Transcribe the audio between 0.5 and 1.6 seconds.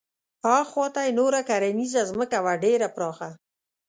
اخواته یې نوره